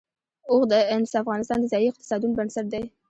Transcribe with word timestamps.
اوښ 0.51 0.63
د 0.71 0.73
افغانستان 1.23 1.57
د 1.61 1.65
ځایي 1.71 1.87
اقتصادونو 1.89 2.37
بنسټ 2.37 2.65
دی. 2.73 2.83